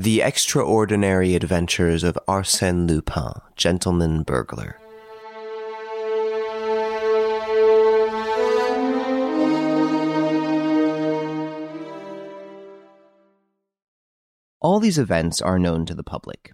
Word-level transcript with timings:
The 0.00 0.22
Extraordinary 0.22 1.34
Adventures 1.34 2.04
of 2.04 2.16
Arsène 2.28 2.88
Lupin, 2.88 3.32
Gentleman 3.56 4.22
Burglar. 4.22 4.78
All 14.60 14.78
these 14.78 14.98
events 14.98 15.42
are 15.42 15.58
known 15.58 15.84
to 15.86 15.96
the 15.96 16.04
public. 16.04 16.52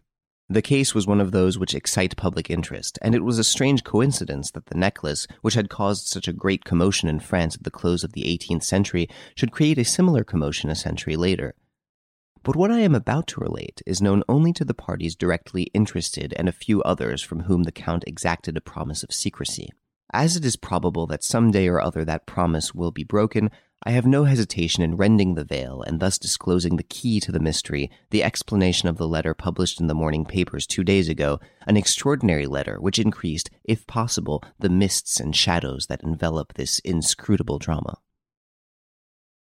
The 0.49 0.63
case 0.63 0.95
was 0.95 1.07
one 1.07 1.21
of 1.21 1.33
those 1.33 1.59
which 1.59 1.75
excite 1.75 2.17
public 2.17 2.49
interest, 2.49 2.99
and 3.03 3.15
it 3.15 3.25
was 3.25 3.39
a 3.39 3.45
strange 3.45 3.85
coincidence 3.85 4.53
that 4.53 4.67
the 4.67 4.79
necklace, 4.79 5.27
which 5.43 5.53
had 5.53 5.69
caused 5.69 6.07
such 6.07 6.27
a 6.27 6.33
great 6.33 6.65
commotion 6.65 7.11
in 7.11 7.21
France 7.21 7.57
at 7.57 7.65
the 7.65 7.71
close 7.71 8.05
of 8.05 8.15
the 8.15 8.23
18th 8.23 8.65
century, 8.65 9.07
should 9.37 9.53
create 9.53 9.77
a 9.77 9.85
similar 9.85 10.25
commotion 10.25 10.71
a 10.71 10.75
century 10.75 11.17
later. 11.17 11.55
But 12.45 12.57
what 12.57 12.71
I 12.71 12.81
am 12.81 12.95
about 12.95 13.27
to 13.29 13.41
relate 13.41 13.81
is 13.87 14.03
known 14.03 14.23
only 14.29 14.53
to 14.53 14.67
the 14.67 14.75
parties 14.75 15.17
directly 15.17 15.63
interested 15.73 16.35
and 16.37 16.47
a 16.47 16.53
few 16.53 16.83
others 16.83 17.23
from 17.23 17.45
whom 17.45 17.63
the 17.63 17.73
Count 17.73 18.05
exacted 18.07 18.55
a 18.55 18.61
promise 18.61 19.03
of 19.03 19.15
secrecy. 19.15 19.71
As 20.13 20.37
it 20.37 20.45
is 20.45 20.55
probable 20.55 21.07
that 21.07 21.25
some 21.25 21.51
day 21.51 21.69
or 21.69 21.81
other 21.81 22.05
that 22.05 22.27
promise 22.27 22.75
will 22.75 22.91
be 22.91 23.03
broken, 23.03 23.51
I 23.87 23.93
have 23.93 24.05
no 24.07 24.25
hesitation 24.25 24.83
in 24.83 24.99
rending 24.99 25.35
the 25.35 25.45
veil 25.45 25.83
and 25.87 26.01
thus 26.01 26.19
disclosing 26.19 26.77
the 26.77 26.83
key 26.83 27.19
to 27.21 27.33
the 27.33 27.41
mystery, 27.41 27.91
the 28.11 28.23
explanation 28.23 28.91
of 28.91 28.99
the 28.99 29.09
letter 29.09 29.33
published 29.33 29.81
in 29.81 29.87
the 29.87 29.95
morning 29.95 30.27
papers 30.27 30.67
two 30.67 30.85
days 30.85 31.09
ago, 31.09 31.41
an 31.67 31.79
extraordinary 31.79 32.47
letter 32.47 32.79
which 32.79 32.99
increased, 32.99 33.49
if 33.65 33.87
possible, 33.87 34.45
the 34.59 34.69
mists 34.69 35.19
and 35.19 35.35
shadows 35.35 35.87
that 35.87 36.03
envelop 36.03 36.53
this 36.53 36.79
inscrutable 36.81 37.59
drama. 37.59 37.97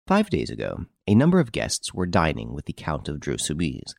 Five 0.06 0.30
days 0.30 0.48
ago, 0.48 0.86
a 1.06 1.14
number 1.14 1.38
of 1.38 1.52
guests 1.52 1.92
were 1.92 2.06
dining 2.06 2.54
with 2.54 2.64
the 2.64 2.72
Count 2.72 3.08
of 3.08 3.20
Dreux-Soubise. 3.20 3.94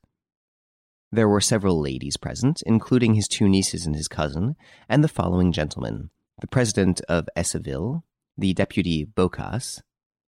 There 1.12 1.30
were 1.30 1.42
several 1.42 1.80
ladies 1.80 2.18
present, 2.18 2.64
including 2.66 3.14
his 3.14 3.28
two 3.28 3.48
nieces 3.48 3.86
and 3.86 3.96
his 3.96 4.08
cousin, 4.08 4.56
and 4.90 5.04
the 5.04 5.08
following 5.08 5.52
gentlemen 5.52 6.10
the 6.42 6.48
president 6.48 7.00
of 7.08 7.30
Essaville, 7.38 8.04
the 8.38 8.54
deputy 8.54 9.06
Bochas, 9.06 9.82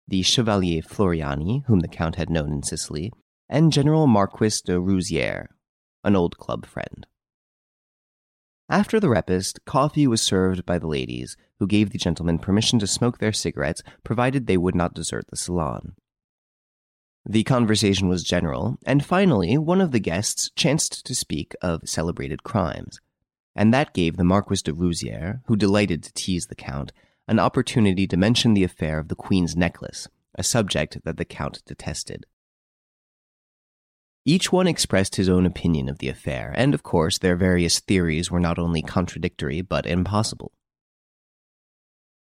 the 0.07 0.23
Chevalier 0.23 0.81
Floriani, 0.81 1.63
whom 1.67 1.81
the 1.81 1.87
Count 1.87 2.15
had 2.15 2.29
known 2.29 2.51
in 2.51 2.63
Sicily, 2.63 3.11
and 3.47 3.71
General 3.71 4.07
Marquis 4.07 4.61
de 4.65 4.73
Rouzières, 4.79 5.47
an 6.03 6.15
old 6.15 6.37
club 6.39 6.65
friend. 6.65 7.05
After 8.67 8.99
the 8.99 9.09
repast, 9.09 9.63
coffee 9.65 10.07
was 10.07 10.21
served 10.21 10.65
by 10.65 10.79
the 10.79 10.87
ladies, 10.87 11.37
who 11.59 11.67
gave 11.67 11.91
the 11.91 11.99
gentlemen 11.99 12.39
permission 12.39 12.79
to 12.79 12.87
smoke 12.87 13.19
their 13.19 13.33
cigarettes 13.33 13.83
provided 14.03 14.47
they 14.47 14.57
would 14.57 14.73
not 14.73 14.95
desert 14.95 15.25
the 15.29 15.37
salon. 15.37 15.93
The 17.25 17.43
conversation 17.43 18.07
was 18.07 18.23
general, 18.23 18.77
and 18.85 19.05
finally 19.05 19.57
one 19.57 19.79
of 19.79 19.91
the 19.91 19.99
guests 19.99 20.49
chanced 20.55 21.05
to 21.05 21.13
speak 21.13 21.55
of 21.61 21.87
celebrated 21.87 22.43
crimes, 22.43 22.99
and 23.55 23.73
that 23.73 23.93
gave 23.93 24.17
the 24.17 24.23
Marquis 24.23 24.61
de 24.63 24.73
Rouzières, 24.73 25.41
who 25.45 25.55
delighted 25.55 26.03
to 26.03 26.13
tease 26.13 26.47
the 26.47 26.55
Count, 26.55 26.91
an 27.27 27.39
opportunity 27.39 28.07
to 28.07 28.17
mention 28.17 28.53
the 28.53 28.63
affair 28.63 28.97
of 28.97 29.07
the 29.07 29.15
Queen's 29.15 29.55
necklace, 29.55 30.07
a 30.35 30.43
subject 30.43 30.97
that 31.03 31.17
the 31.17 31.25
Count 31.25 31.61
detested. 31.65 32.25
Each 34.25 34.51
one 34.51 34.67
expressed 34.67 35.15
his 35.15 35.29
own 35.29 35.45
opinion 35.45 35.89
of 35.89 35.99
the 35.99 36.09
affair, 36.09 36.53
and 36.55 36.73
of 36.73 36.83
course 36.83 37.17
their 37.17 37.35
various 37.35 37.79
theories 37.79 38.29
were 38.29 38.39
not 38.39 38.59
only 38.59 38.81
contradictory 38.81 39.61
but 39.61 39.85
impossible. 39.85 40.51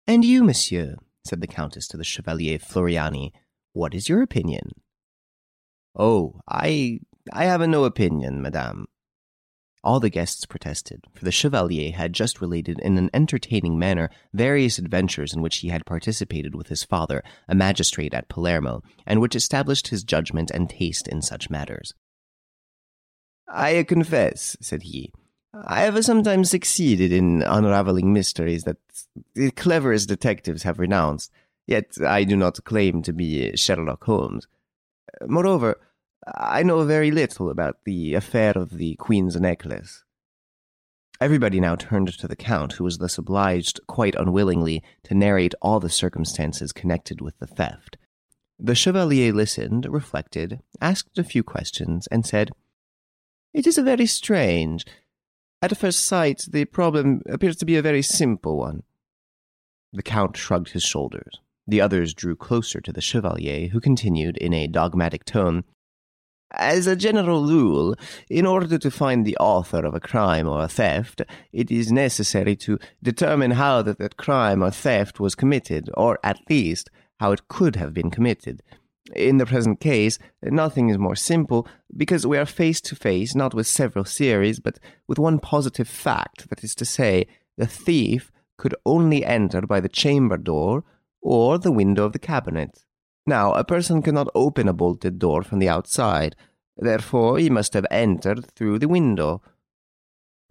And 0.06 0.26
you, 0.26 0.44
monsieur, 0.44 0.96
said 1.26 1.42
the 1.42 1.48
Countess 1.48 1.88
to 1.90 1.98
the 1.98 2.04
Chevalier 2.04 2.58
Floriani, 2.58 3.32
what 3.74 3.94
is 3.94 4.10
your 4.10 4.22
opinion? 4.22 4.72
Oh, 5.96 6.40
I 6.48 7.00
I 7.32 7.46
have 7.46 7.62
no 7.62 7.84
opinion, 7.84 8.42
madame. 8.42 8.88
All 9.82 10.02
the 10.02 10.10
guests 10.10 10.46
protested, 10.46 11.06
for 11.14 11.24
the 11.24 11.32
Chevalier 11.32 11.94
had 11.94 12.12
just 12.12 12.42
related 12.42 12.80
in 12.80 12.98
an 12.98 13.10
entertaining 13.14 13.80
manner 13.80 14.10
various 14.34 14.78
adventures 14.78 15.34
in 15.34 15.42
which 15.42 15.58
he 15.58 15.70
had 15.70 15.86
participated 15.86 16.54
with 16.54 16.68
his 16.68 16.84
father, 16.84 17.24
a 17.48 17.56
magistrate 17.56 18.14
at 18.14 18.28
Palermo, 18.28 18.84
and 19.06 19.22
which 19.22 19.36
established 19.36 19.88
his 19.88 20.04
judgment 20.04 20.52
and 20.52 20.70
taste 20.70 21.08
in 21.08 21.22
such 21.22 21.50
matters. 21.50 21.94
I 23.48 23.84
confess, 23.84 24.58
said 24.60 24.84
he, 24.84 25.14
I 25.54 25.82
have 25.82 26.04
sometimes 26.04 26.50
succeeded 26.50 27.12
in 27.12 27.42
unraveling 27.42 28.14
mysteries 28.14 28.64
that 28.66 28.78
the 29.34 29.52
cleverest 29.52 30.08
detectives 30.08 30.64
have 30.64 30.78
renounced, 30.78 31.32
yet 31.70 31.98
I 32.06 32.24
do 32.24 32.36
not 32.36 32.64
claim 32.64 33.04
to 33.04 33.14
be 33.14 33.56
Sherlock 33.56 34.04
Holmes. 34.04 34.48
Moreover, 35.28 35.80
I 36.36 36.64
know 36.64 36.84
very 36.84 37.12
little 37.12 37.50
about 37.50 37.78
the 37.86 38.16
affair 38.16 38.54
of 38.56 38.78
the 38.78 38.96
Queen's 38.96 39.40
necklace. 39.40 40.04
Everybody 41.22 41.60
now 41.60 41.76
turned 41.76 42.08
to 42.18 42.28
the 42.28 42.36
Count, 42.36 42.74
who 42.74 42.86
was 42.86 42.98
thus 42.98 43.18
obliged, 43.18 43.80
quite 43.88 44.16
unwillingly, 44.16 44.82
to 45.04 45.14
narrate 45.14 45.54
all 45.62 45.80
the 45.80 45.90
circumstances 45.90 46.72
connected 46.72 47.22
with 47.22 47.38
the 47.40 47.48
theft. 47.48 47.98
The 48.58 48.76
Chevalier 48.76 49.32
listened, 49.32 49.86
reflected, 49.90 50.62
asked 50.82 51.18
a 51.18 51.24
few 51.24 51.44
questions, 51.44 52.08
and 52.08 52.26
said, 52.26 52.52
It 53.54 53.68
is 53.68 53.78
very 53.78 54.06
strange. 54.06 54.86
At 55.62 55.78
first 55.78 56.06
sight, 56.06 56.46
the 56.50 56.66
problem 56.66 57.22
appears 57.28 57.58
to 57.58 57.66
be 57.66 57.76
a 57.76 57.82
very 57.82 58.02
simple 58.02 58.58
one. 58.58 58.84
The 59.94 60.04
Count 60.04 60.36
shrugged 60.36 60.70
his 60.70 60.84
shoulders. 60.84 61.40
The 61.70 61.82
others 61.82 62.16
drew 62.16 62.36
closer 62.36 62.82
to 62.82 62.92
the 62.92 63.00
Chevalier, 63.00 63.68
who 63.68 63.80
continued, 63.80 64.38
in 64.38 64.56
a 64.56 64.66
dogmatic 64.66 65.24
tone, 65.24 65.66
As 66.50 66.88
a 66.88 66.96
general 66.96 67.46
rule, 67.46 67.96
in 68.28 68.48
order 68.48 68.80
to 68.80 68.90
find 68.90 69.24
the 69.24 69.38
author 69.38 69.86
of 69.86 69.94
a 69.94 70.00
crime 70.00 70.48
or 70.48 70.64
a 70.64 70.68
theft, 70.68 71.22
it 71.54 71.70
is 71.70 71.92
necessary 71.92 72.56
to 72.56 72.80
determine 73.04 73.52
how 73.52 73.84
that, 73.84 74.00
that 74.00 74.18
crime 74.18 74.64
or 74.64 74.72
theft 74.72 75.20
was 75.20 75.36
committed, 75.36 75.92
or 75.94 76.18
at 76.24 76.40
least 76.50 76.90
how 77.20 77.32
it 77.34 77.48
could 77.48 77.76
have 77.76 77.94
been 77.94 78.10
committed. 78.10 78.64
In 79.16 79.38
the 79.38 79.46
present 79.46 79.80
case, 79.80 80.18
nothing 80.42 80.90
is 80.90 80.98
more 80.98 81.16
simple, 81.16 81.68
because 81.96 82.26
we 82.26 82.40
are 82.40 82.48
face 82.48 82.82
to 82.82 82.96
face 82.96 83.36
not 83.36 83.54
with 83.54 83.68
several 83.68 84.06
theories, 84.06 84.60
but 84.60 84.80
with 85.08 85.20
one 85.20 85.38
positive 85.38 85.88
fact, 85.88 86.50
that 86.50 86.64
is 86.64 86.74
to 86.74 86.86
say, 86.86 87.28
the 87.60 87.68
thief 87.68 88.32
could 88.58 88.74
only 88.88 89.24
enter 89.24 89.62
by 89.62 89.80
the 89.80 89.88
chamber 89.88 90.38
door 90.38 90.84
or 91.22 91.58
the 91.58 91.72
window 91.72 92.06
of 92.06 92.14
the 92.14 92.20
cabinet. 92.20 92.86
Now, 93.26 93.54
a 93.54 93.64
person 93.64 94.02
cannot 94.02 94.30
open 94.34 94.68
a 94.68 94.74
bolted 94.74 95.20
door 95.20 95.44
from 95.44 95.60
the 95.60 95.70
outside, 95.70 96.36
therefore 96.78 97.38
he 97.38 97.50
must 97.50 97.74
have 97.74 97.86
entered 97.92 98.46
through 98.56 98.80
the 98.80 98.88
window. 98.88 99.42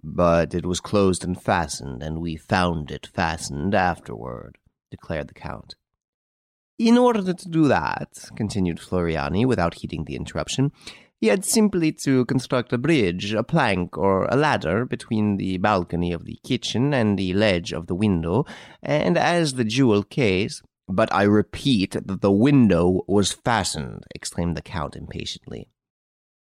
But 0.03 0.55
it 0.55 0.65
was 0.65 0.81
closed 0.81 1.25
and 1.25 1.41
fastened, 1.41 2.03
and 2.03 2.21
we 2.21 2.37
found 2.37 2.91
it 2.91 3.09
fastened 3.13 3.75
afterward, 3.75 4.59
declared 4.91 5.29
the 5.29 5.35
Count. 5.35 5.75
In 6.79 6.97
order 6.97 7.33
to 7.33 7.49
do 7.49 7.67
that, 7.67 8.31
continued 8.37 8.79
Floriani, 8.79 9.45
without 9.45 9.75
heeding 9.75 10.05
the 10.05 10.15
interruption, 10.15 10.71
he 11.21 11.27
had 11.29 11.45
simply 11.45 11.93
to 11.93 12.25
construct 12.27 12.73
a 12.73 12.79
bridge, 12.79 13.33
a 13.35 13.43
plank, 13.43 13.99
or 13.99 14.27
a 14.27 14.37
ladder 14.37 14.85
between 14.85 15.37
the 15.37 15.59
balcony 15.59 16.13
of 16.13 16.25
the 16.25 16.39
kitchen 16.45 16.95
and 16.95 17.19
the 17.19 17.35
ledge 17.35 17.73
of 17.73 17.87
the 17.87 17.95
window, 17.95 18.45
and 18.83 19.19
as 19.19 19.55
the 19.55 19.65
jewel 19.65 20.03
case. 20.03 20.63
But 20.91 21.13
I 21.13 21.25
repeat 21.25 21.93
that 21.93 22.23
the 22.23 22.33
window 22.33 23.03
was 23.07 23.33
fastened, 23.33 24.05
exclaimed 24.15 24.57
the 24.57 24.63
Count 24.63 24.97
impatiently. 24.97 25.69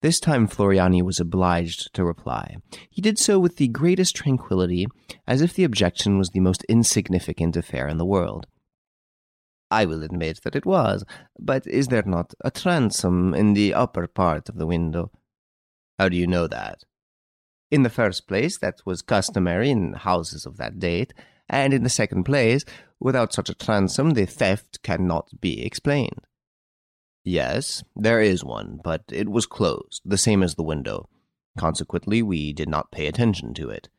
This 0.02 0.20
time 0.20 0.50
Floriani 0.50 1.02
was 1.02 1.22
obliged 1.22 1.94
to 1.94 2.04
reply. 2.04 2.58
He 2.90 3.02
did 3.02 3.18
so 3.18 3.40
with 3.40 3.56
the 3.56 3.70
greatest 3.70 4.18
tranquillity, 4.18 4.86
as 5.26 5.42
if 5.42 5.54
the 5.54 5.64
objection 5.64 6.18
was 6.18 6.32
the 6.32 6.42
most 6.42 6.66
insignificant 6.66 7.56
affair 7.56 7.88
in 7.88 7.98
the 7.98 8.06
world. 8.06 8.46
I 9.74 9.86
will 9.86 10.04
admit 10.04 10.42
that 10.44 10.56
it 10.56 10.68
was, 10.68 11.04
but 11.40 11.66
is 11.66 11.88
there 11.88 12.04
not 12.06 12.36
a 12.42 12.52
transom 12.52 13.34
in 13.34 13.54
the 13.54 13.74
upper 13.74 14.06
part 14.08 14.48
of 14.48 14.60
the 14.60 14.68
window? 14.68 15.12
How 15.98 16.10
do 16.10 16.16
you 16.16 16.28
know 16.28 16.46
that? 16.48 16.84
In 17.72 17.82
the 17.82 17.90
first 17.90 18.28
place, 18.28 18.60
that 18.60 18.86
was 18.86 19.02
customary 19.02 19.72
in 19.72 19.94
houses 19.94 20.46
of 20.46 20.58
that 20.58 20.78
date, 20.78 21.12
and 21.50 21.74
in 21.74 21.82
the 21.82 21.90
second 21.90 22.24
place, 22.24 22.64
without 23.00 23.34
such 23.34 23.50
a 23.50 23.56
transom, 23.56 24.12
the 24.12 24.28
theft 24.28 24.84
cannot 24.84 25.42
be 25.42 25.66
explained. 25.66 26.22
Yes, 27.24 27.84
there 27.96 28.22
is 28.22 28.44
one, 28.44 28.80
but 28.84 29.04
it 29.12 29.30
was 29.30 29.48
closed, 29.48 30.02
the 30.06 30.20
same 30.20 30.44
as 30.44 30.54
the 30.54 30.62
window. 30.62 31.10
Consequently, 31.58 32.22
we 32.22 32.54
did 32.54 32.70
not 32.70 32.92
pay 32.92 33.08
attention 33.08 33.56
to 33.56 33.72
it. 33.72 33.90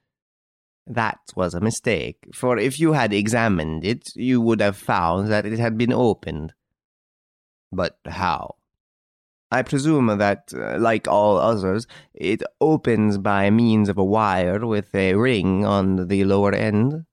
That 0.86 1.20
was 1.34 1.54
a 1.54 1.60
mistake, 1.60 2.28
for 2.34 2.58
if 2.58 2.78
you 2.78 2.92
had 2.92 3.12
examined 3.12 3.84
it, 3.84 4.14
you 4.14 4.40
would 4.40 4.60
have 4.60 4.76
found 4.76 5.28
that 5.28 5.46
it 5.46 5.58
had 5.58 5.78
been 5.78 5.92
opened. 5.92 6.52
But 7.72 7.98
how? 8.06 8.56
I 9.50 9.62
presume 9.62 10.06
that, 10.18 10.52
uh, 10.54 10.78
like 10.78 11.08
all 11.08 11.38
others, 11.38 11.86
it 12.12 12.42
opens 12.60 13.18
by 13.18 13.50
means 13.50 13.88
of 13.88 13.98
a 13.98 14.04
wire 14.04 14.66
with 14.66 14.94
a 14.94 15.14
ring 15.14 15.64
on 15.64 16.08
the 16.08 16.24
lower 16.24 16.52
end. 16.52 17.04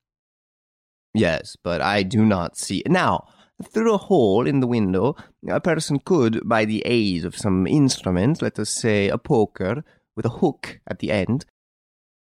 Yes, 1.14 1.56
but 1.64 1.82
I 1.82 2.04
do 2.04 2.26
not 2.26 2.58
see. 2.58 2.84
Now, 2.88 3.28
Through 3.64 3.94
a 3.94 3.98
hole 3.98 4.48
in 4.48 4.60
the 4.60 4.68
window, 4.68 5.16
a 5.48 5.62
person 5.62 6.00
could, 6.00 6.42
by 6.48 6.66
the 6.66 6.82
aid 6.86 7.26
of 7.26 7.36
some 7.36 7.68
instrument, 7.68 8.42
let 8.42 8.58
us 8.60 8.70
say 8.70 9.08
a 9.08 9.18
poker, 9.18 9.84
with 10.16 10.26
a 10.26 10.30
hook 10.30 10.80
at 10.88 11.00
the 11.00 11.12
end, 11.12 11.46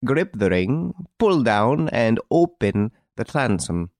grip 0.06 0.32
the 0.34 0.50
ring, 0.50 0.94
pull 1.18 1.44
down, 1.44 1.90
and 1.90 2.20
open 2.32 2.92
the 3.16 3.24
transom. 3.24 3.92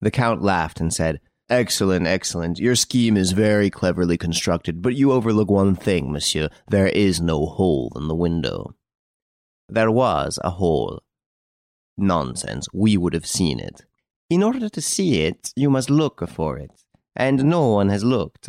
The 0.00 0.10
Count 0.10 0.42
laughed 0.42 0.80
and 0.80 0.92
said, 0.92 1.20
Excellent, 1.50 2.06
excellent. 2.06 2.58
Your 2.58 2.74
scheme 2.74 3.16
is 3.16 3.32
very 3.32 3.70
cleverly 3.70 4.18
constructed, 4.18 4.82
but 4.82 4.94
you 4.94 5.12
overlook 5.12 5.50
one 5.50 5.74
thing, 5.74 6.12
monsieur. 6.12 6.50
There 6.68 6.88
is 6.88 7.22
no 7.22 7.46
hole 7.46 7.90
in 7.96 8.06
the 8.06 8.14
window. 8.14 8.74
There 9.66 9.90
was 9.90 10.38
a 10.44 10.50
hole. 10.50 11.00
Nonsense. 11.96 12.68
We 12.72 12.98
would 12.98 13.14
have 13.14 13.26
seen 13.26 13.60
it. 13.60 13.86
In 14.28 14.42
order 14.42 14.68
to 14.68 14.82
see 14.82 15.22
it, 15.22 15.52
you 15.56 15.70
must 15.70 15.88
look 15.88 16.28
for 16.28 16.58
it. 16.58 16.84
And 17.16 17.44
no 17.44 17.68
one 17.68 17.88
has 17.88 18.04
looked. 18.04 18.48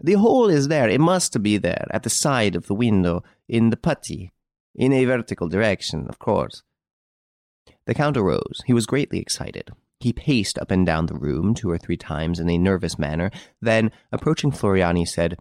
The 0.00 0.14
hole 0.14 0.48
is 0.48 0.68
there. 0.68 0.88
It 0.88 1.00
must 1.00 1.42
be 1.42 1.58
there, 1.58 1.86
at 1.90 2.02
the 2.02 2.10
side 2.10 2.56
of 2.56 2.66
the 2.66 2.74
window, 2.74 3.22
in 3.46 3.68
the 3.68 3.76
putty. 3.76 4.32
In 4.74 4.92
a 4.92 5.04
vertical 5.04 5.48
direction, 5.48 6.06
of 6.08 6.18
course. 6.18 6.62
The 7.86 7.94
Count 7.94 8.16
arose. 8.16 8.62
He 8.66 8.72
was 8.72 8.86
greatly 8.86 9.18
excited. 9.18 9.70
He 10.00 10.12
paced 10.12 10.58
up 10.58 10.70
and 10.70 10.86
down 10.86 11.06
the 11.06 11.14
room 11.14 11.54
two 11.54 11.70
or 11.70 11.78
three 11.78 11.96
times 11.96 12.40
in 12.40 12.48
a 12.48 12.58
nervous 12.58 12.98
manner, 12.98 13.30
then, 13.60 13.92
approaching 14.10 14.50
Floriani, 14.50 15.06
said, 15.06 15.38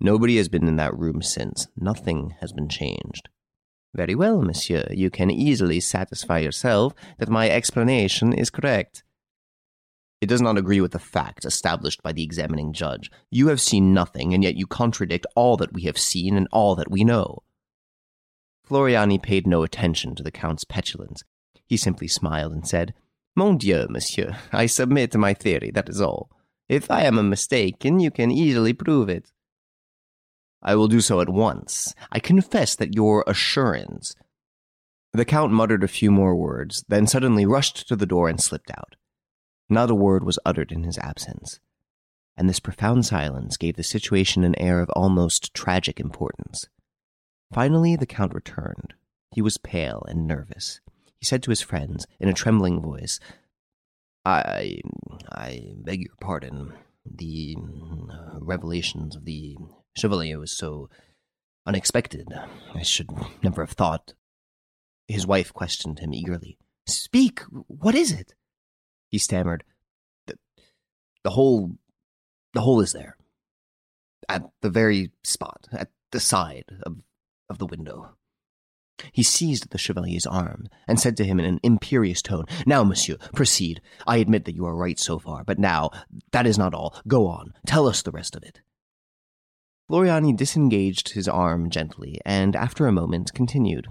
Nobody 0.00 0.36
has 0.36 0.48
been 0.48 0.68
in 0.68 0.76
that 0.76 0.96
room 0.96 1.20
since. 1.20 1.68
Nothing 1.76 2.34
has 2.40 2.52
been 2.52 2.68
changed. 2.68 3.28
Very 3.94 4.14
well, 4.14 4.42
monsieur. 4.42 4.86
You 4.90 5.10
can 5.10 5.30
easily 5.30 5.80
satisfy 5.80 6.38
yourself 6.38 6.94
that 7.18 7.28
my 7.28 7.48
explanation 7.48 8.32
is 8.32 8.50
correct. 8.50 9.04
It 10.20 10.26
does 10.26 10.40
not 10.40 10.58
agree 10.58 10.80
with 10.80 10.92
the 10.92 10.98
facts 10.98 11.44
established 11.44 12.02
by 12.02 12.12
the 12.12 12.22
examining 12.22 12.72
judge. 12.72 13.10
You 13.30 13.48
have 13.48 13.60
seen 13.60 13.92
nothing, 13.92 14.32
and 14.32 14.42
yet 14.42 14.56
you 14.56 14.66
contradict 14.66 15.26
all 15.36 15.56
that 15.58 15.72
we 15.72 15.82
have 15.82 15.98
seen 15.98 16.36
and 16.36 16.48
all 16.50 16.74
that 16.76 16.90
we 16.90 17.04
know. 17.04 17.42
Floriani 18.68 19.22
paid 19.22 19.46
no 19.46 19.62
attention 19.62 20.14
to 20.14 20.22
the 20.22 20.30
Count's 20.30 20.64
petulance. 20.64 21.22
He 21.66 21.76
simply 21.76 22.08
smiled 22.08 22.52
and 22.52 22.66
said, 22.66 22.94
Mon 23.36 23.58
Dieu, 23.58 23.86
monsieur, 23.90 24.36
I 24.52 24.66
submit 24.66 25.10
to 25.12 25.18
my 25.18 25.34
theory, 25.34 25.70
that 25.74 25.88
is 25.88 26.00
all. 26.00 26.30
If 26.68 26.90
I 26.90 27.02
am 27.02 27.28
mistaken, 27.28 28.00
you 28.00 28.10
can 28.10 28.30
easily 28.30 28.72
prove 28.72 29.08
it. 29.08 29.32
I 30.62 30.76
will 30.76 30.88
do 30.88 31.00
so 31.00 31.20
at 31.20 31.28
once. 31.28 31.94
I 32.10 32.20
confess 32.20 32.74
that 32.76 32.94
your 32.94 33.22
assurance. 33.26 34.14
The 35.12 35.24
Count 35.26 35.52
muttered 35.52 35.84
a 35.84 35.88
few 35.88 36.10
more 36.10 36.34
words, 36.34 36.84
then 36.88 37.06
suddenly 37.06 37.44
rushed 37.44 37.86
to 37.88 37.96
the 37.96 38.06
door 38.06 38.28
and 38.28 38.40
slipped 38.40 38.70
out. 38.70 38.96
Not 39.68 39.90
a 39.90 39.94
word 39.94 40.24
was 40.24 40.38
uttered 40.44 40.72
in 40.72 40.84
his 40.84 40.98
absence, 40.98 41.60
and 42.36 42.48
this 42.48 42.60
profound 42.60 43.04
silence 43.06 43.56
gave 43.56 43.76
the 43.76 43.82
situation 43.82 44.42
an 44.44 44.58
air 44.58 44.80
of 44.80 44.90
almost 44.90 45.54
tragic 45.54 46.00
importance. 46.00 46.68
Finally, 47.54 47.96
the 47.96 48.06
Count 48.06 48.34
returned. 48.34 48.94
He 49.30 49.40
was 49.40 49.58
pale 49.58 50.04
and 50.08 50.26
nervous 50.26 50.80
he 51.24 51.26
said 51.26 51.42
to 51.42 51.50
his 51.50 51.62
friends 51.62 52.06
in 52.20 52.28
a 52.28 52.34
trembling 52.34 52.82
voice, 52.82 53.18
I, 54.26 54.80
I 55.32 55.72
beg 55.74 56.02
your 56.02 56.16
pardon. 56.20 56.74
The 57.10 57.56
uh, 57.58 58.40
revelations 58.40 59.16
of 59.16 59.24
the 59.24 59.56
Chevalier 59.96 60.38
was 60.38 60.52
so 60.52 60.90
unexpected. 61.64 62.28
I 62.74 62.82
should 62.82 63.08
never 63.42 63.62
have 63.62 63.70
thought. 63.70 64.12
His 65.08 65.26
wife 65.26 65.50
questioned 65.54 66.00
him 66.00 66.12
eagerly. 66.12 66.58
Speak! 66.86 67.40
What 67.68 67.94
is 67.94 68.12
it? 68.12 68.34
He 69.08 69.16
stammered. 69.16 69.64
The, 70.26 70.34
the 71.22 71.30
hole. 71.30 71.78
The 72.52 72.60
hole 72.60 72.82
is 72.82 72.92
there. 72.92 73.16
At 74.28 74.42
the 74.60 74.68
very 74.68 75.10
spot, 75.22 75.68
at 75.72 75.88
the 76.12 76.20
side 76.20 76.66
of, 76.82 76.98
of 77.48 77.58
the 77.58 77.66
window. 77.66 78.16
He 79.12 79.22
seized 79.22 79.70
the 79.70 79.78
Chevalier's 79.78 80.26
arm 80.26 80.68
and 80.86 81.00
said 81.00 81.16
to 81.16 81.24
him 81.24 81.38
in 81.38 81.44
an 81.44 81.60
imperious 81.62 82.22
tone, 82.22 82.44
Now, 82.64 82.84
monsieur, 82.84 83.16
proceed. 83.34 83.80
I 84.06 84.18
admit 84.18 84.44
that 84.44 84.54
you 84.54 84.64
are 84.66 84.76
right 84.76 84.98
so 84.98 85.18
far, 85.18 85.44
but 85.44 85.58
now, 85.58 85.90
that 86.32 86.46
is 86.46 86.58
not 86.58 86.74
all. 86.74 86.96
Go 87.06 87.26
on. 87.26 87.54
Tell 87.66 87.88
us 87.88 88.02
the 88.02 88.12
rest 88.12 88.36
of 88.36 88.42
it. 88.44 88.60
Floriani 89.90 90.34
disengaged 90.34 91.10
his 91.10 91.28
arm 91.28 91.68
gently, 91.68 92.20
and 92.24 92.56
after 92.56 92.86
a 92.86 92.92
moment 92.92 93.34
continued. 93.34 93.88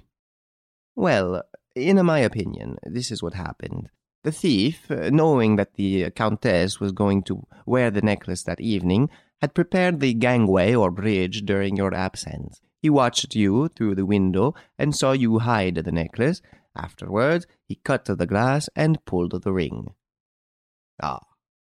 Well, 0.95 1.43
in 1.75 2.03
my 2.05 2.19
opinion, 2.19 2.77
this 2.83 3.11
is 3.11 3.21
what 3.21 3.33
happened. 3.33 3.89
The 4.23 4.31
thief, 4.31 4.89
knowing 4.89 5.57
that 5.57 5.73
the 5.75 6.09
Countess 6.11 6.79
was 6.79 6.93
going 6.93 7.23
to 7.23 7.45
wear 7.65 7.91
the 7.91 8.01
necklace 8.01 8.43
that 8.43 8.61
evening, 8.61 9.09
had 9.41 9.53
prepared 9.53 9.99
the 9.99 10.13
gangway 10.13 10.73
or 10.73 10.89
bridge 10.89 11.43
during 11.45 11.75
your 11.75 11.93
absence. 11.93 12.61
He 12.83 12.89
watched 12.89 13.33
you 13.33 13.69
through 13.69 13.95
the 13.95 14.05
window 14.05 14.53
and 14.77 14.93
saw 14.93 15.13
you 15.13 15.39
hide 15.39 15.75
the 15.75 15.91
necklace. 15.93 16.41
Afterwards, 16.75 17.47
he 17.65 17.75
cut 17.75 18.03
the 18.03 18.27
glass 18.27 18.67
and 18.75 19.03
pulled 19.05 19.41
the 19.41 19.53
ring. 19.53 19.93
Ah, 21.01 21.21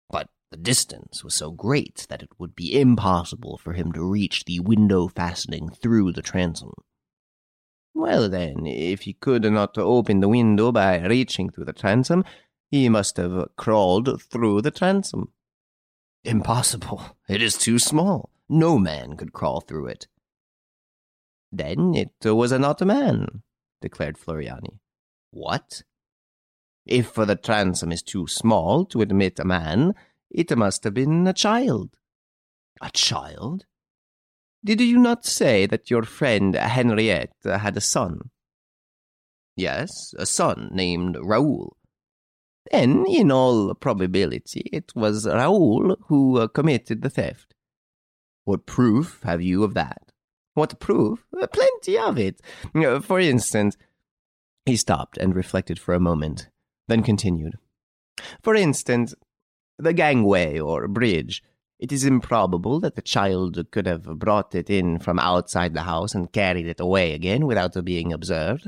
but 0.07 0.29
the 0.51 0.57
distance 0.57 1.23
was 1.23 1.33
so 1.33 1.49
great 1.49 2.05
that 2.09 2.21
it 2.21 2.29
would 2.37 2.55
be 2.55 2.79
impossible 2.79 3.57
for 3.57 3.73
him 3.73 3.91
to 3.93 4.03
reach 4.03 4.45
the 4.45 4.59
window 4.59 5.07
fastening 5.07 5.69
through 5.69 6.11
the 6.11 6.21
transom. 6.21 6.73
Well, 7.95 8.29
then, 8.29 8.67
if 8.67 9.01
he 9.01 9.13
could 9.13 9.51
not 9.51 9.79
open 9.79 10.19
the 10.19 10.29
window 10.29 10.71
by 10.71 10.99
reaching 10.99 11.49
through 11.49 11.65
the 11.65 11.73
transom, 11.73 12.23
he 12.69 12.87
must 12.87 13.17
have 13.17 13.49
crawled 13.57 14.21
through 14.21 14.61
the 14.61 14.69
transom. 14.69 15.33
Impossible. 16.23 17.17
It 17.27 17.41
is 17.41 17.57
too 17.57 17.79
small. 17.79 18.29
No 18.47 18.77
man 18.77 19.17
could 19.17 19.33
crawl 19.33 19.61
through 19.61 19.87
it. 19.87 20.07
Then 21.51 21.93
it 21.95 22.13
was 22.23 22.51
not 22.51 22.81
a 22.81 22.85
man, 22.85 23.43
declared 23.81 24.17
Floriani. 24.17 24.79
What? 25.31 25.83
If 26.85 27.13
the 27.13 27.35
transom 27.35 27.91
is 27.91 28.01
too 28.01 28.27
small 28.27 28.85
to 28.85 29.01
admit 29.01 29.39
a 29.39 29.45
man, 29.45 29.93
it 30.29 30.55
must 30.55 30.83
have 30.83 30.93
been 30.93 31.27
a 31.27 31.33
child. 31.33 31.97
A 32.81 32.89
child? 32.91 33.65
Did 34.63 34.81
you 34.81 34.97
not 34.97 35.25
say 35.25 35.65
that 35.65 35.89
your 35.89 36.03
friend 36.03 36.55
Henriette 36.55 37.35
had 37.43 37.77
a 37.77 37.81
son? 37.81 38.29
Yes, 39.55 40.13
a 40.17 40.25
son 40.25 40.69
named 40.71 41.17
Raoul. 41.21 41.77
Then, 42.71 43.05
in 43.07 43.31
all 43.31 43.73
probability, 43.73 44.69
it 44.71 44.91
was 44.95 45.25
Raoul 45.25 45.95
who 46.07 46.37
uh, 46.37 46.47
committed 46.47 47.01
the 47.01 47.09
theft. 47.09 47.55
What 48.43 48.65
proof 48.65 49.21
have 49.23 49.41
you 49.41 49.63
of 49.63 49.73
that? 49.73 50.08
What 50.53 50.79
proof? 50.79 51.25
Uh, 51.39 51.47
plenty 51.47 51.97
of 51.97 52.17
it. 52.17 52.41
For 53.03 53.19
instance, 53.19 53.77
he 54.65 54.75
stopped 54.75 55.17
and 55.17 55.35
reflected 55.35 55.79
for 55.79 55.93
a 55.93 55.99
moment, 55.99 56.49
then 56.87 57.03
continued. 57.03 57.55
For 58.41 58.55
instance, 58.55 59.15
the 59.77 59.93
gangway 59.93 60.59
or 60.59 60.87
bridge. 60.87 61.41
It 61.79 61.93
is 61.93 62.03
improbable 62.03 62.81
that 62.81 62.95
the 62.95 63.01
child 63.01 63.57
could 63.71 63.85
have 63.85 64.03
brought 64.19 64.53
it 64.53 64.69
in 64.69 64.99
from 64.99 65.17
outside 65.17 65.73
the 65.73 65.83
house 65.83 66.13
and 66.13 66.31
carried 66.31 66.67
it 66.67 66.81
away 66.81 67.13
again 67.13 67.45
without 67.45 67.83
being 67.85 68.11
observed. 68.11 68.67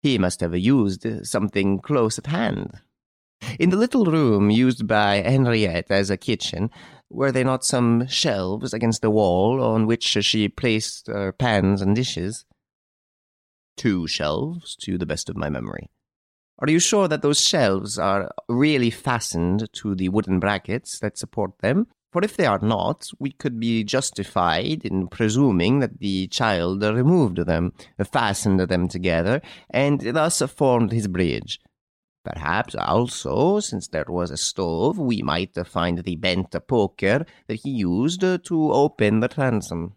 He 0.00 0.16
must 0.16 0.40
have 0.40 0.56
used 0.56 1.04
something 1.26 1.80
close 1.80 2.18
at 2.18 2.28
hand. 2.28 2.80
In 3.58 3.70
the 3.70 3.76
little 3.76 4.04
room 4.04 4.50
used 4.50 4.86
by 4.86 5.16
Henriette 5.16 5.90
as 5.90 6.08
a 6.08 6.16
kitchen, 6.16 6.70
were 7.10 7.32
there 7.32 7.44
not 7.44 7.64
some 7.64 8.06
shelves 8.06 8.72
against 8.72 9.02
the 9.02 9.10
wall 9.10 9.62
on 9.62 9.86
which 9.86 10.04
she 10.04 10.48
placed 10.48 11.08
her 11.08 11.32
pans 11.32 11.82
and 11.82 11.94
dishes? 11.94 12.44
Two 13.76 14.06
shelves, 14.06 14.76
to 14.76 14.96
the 14.96 15.06
best 15.06 15.28
of 15.28 15.36
my 15.36 15.50
memory. 15.50 15.90
Are 16.60 16.70
you 16.70 16.78
sure 16.78 17.08
that 17.08 17.22
those 17.22 17.40
shelves 17.40 17.98
are 17.98 18.30
really 18.48 18.90
fastened 18.90 19.72
to 19.72 19.94
the 19.94 20.10
wooden 20.10 20.38
brackets 20.38 20.98
that 21.00 21.18
support 21.18 21.58
them? 21.60 21.86
For 22.12 22.22
if 22.22 22.36
they 22.36 22.46
are 22.46 22.58
not, 22.60 23.08
we 23.18 23.32
could 23.32 23.58
be 23.58 23.84
justified 23.84 24.84
in 24.84 25.08
presuming 25.08 25.78
that 25.78 26.00
the 26.00 26.26
child 26.26 26.82
removed 26.82 27.38
them, 27.38 27.72
fastened 28.04 28.60
them 28.60 28.88
together, 28.88 29.40
and 29.70 30.00
thus 30.00 30.42
formed 30.42 30.92
his 30.92 31.08
bridge. 31.08 31.60
Perhaps 32.24 32.74
also, 32.74 33.60
since 33.60 33.88
there 33.88 34.04
was 34.06 34.30
a 34.30 34.36
stove, 34.36 34.98
we 34.98 35.22
might 35.22 35.54
find 35.66 35.98
the 35.98 36.16
bent 36.16 36.54
poker 36.68 37.24
that 37.46 37.60
he 37.60 37.70
used 37.70 38.20
to 38.20 38.72
open 38.72 39.20
the 39.20 39.28
transom. 39.28 39.96